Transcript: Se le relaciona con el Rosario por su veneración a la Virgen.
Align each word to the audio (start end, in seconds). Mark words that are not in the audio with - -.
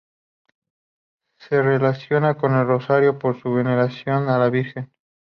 Se 1.37 1.57
le 1.57 1.61
relaciona 1.61 2.33
con 2.35 2.55
el 2.55 2.65
Rosario 2.65 3.19
por 3.19 3.39
su 3.39 3.53
veneración 3.53 4.29
a 4.29 4.39
la 4.39 4.49
Virgen. 4.49 4.91